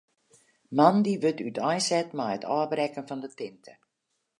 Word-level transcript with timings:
Moandei 0.77 1.15
wurdt 1.21 1.43
úteinset 1.49 2.09
mei 2.17 2.31
it 2.37 2.47
ôfbrekken 2.55 3.07
fan 3.09 3.23
de 3.23 3.29
tinte. 3.39 3.73